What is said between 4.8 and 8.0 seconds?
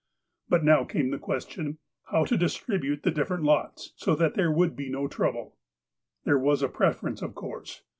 no trouble. There was a preference, of course.